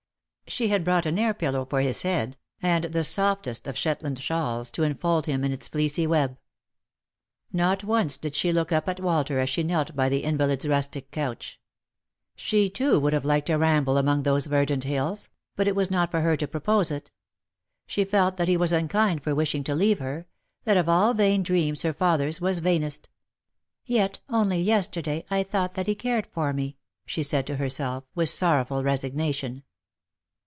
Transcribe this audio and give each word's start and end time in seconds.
She 0.47 0.67
had 0.67 0.83
brought 0.83 1.05
an 1.05 1.17
air 1.17 1.33
pillow 1.33 1.63
for 1.63 1.79
his 1.79 2.01
head, 2.01 2.35
and 2.61 2.83
the 2.83 3.05
softest 3.05 3.67
of 3.67 3.77
Shet 3.77 4.03
land 4.03 4.19
shawls 4.19 4.69
to 4.71 4.83
enfold 4.83 5.25
him 5.25 5.45
in 5.45 5.53
its 5.53 5.69
fleecy 5.69 6.05
web. 6.05 6.37
Not 7.53 7.85
once 7.85 8.17
did 8.17 8.35
she 8.35 8.51
look 8.51 8.69
up 8.73 8.89
at 8.89 8.99
Walter 8.99 9.39
as 9.39 9.47
she 9.49 9.63
knelt 9.63 9.95
by 9.95 10.09
the 10.09 10.23
inva 10.23 10.47
lid's 10.49 10.67
rustic 10.67 11.09
couch. 11.09 11.57
She, 12.35 12.69
too, 12.69 12.99
would 12.99 13.13
have 13.13 13.23
liked 13.23 13.49
a 13.49 13.57
ramble 13.57 13.97
among 13.97 14.23
those 14.23 14.47
verdant 14.47 14.83
hills; 14.83 15.29
but 15.55 15.69
it 15.69 15.75
was 15.75 15.89
not 15.89 16.11
for 16.11 16.19
her 16.19 16.35
to 16.35 16.49
propose 16.49 16.91
it. 16.91 17.11
She 17.87 18.03
felt 18.03 18.35
that 18.35 18.49
he 18.49 18.57
was 18.57 18.73
unkind 18.73 19.23
for 19.23 19.33
wishing 19.33 19.63
to 19.63 19.73
leave 19.73 19.99
her— 19.99 20.27
that 20.65 20.75
of 20.75 20.89
all 20.89 21.13
vain 21.13 21.43
dreams 21.43 21.83
her 21.83 21.93
father's 21.93 22.41
was 22.41 22.59
vainest." 22.59 23.07
Yet, 23.85 24.19
only 24.27 24.59
yesterday, 24.59 25.23
I 25.31 25.43
thought 25.43 25.75
that 25.75 25.87
he 25.87 25.95
cared 25.95 26.27
for 26.27 26.51
me," 26.51 26.75
she 27.05 27.23
said 27.23 27.47
to 27.47 27.55
herself, 27.55 28.03
with 28.15 28.27
sorrowful 28.29 28.83
resignation. 28.83 29.63